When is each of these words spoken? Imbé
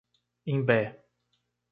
Imbé 0.53 0.79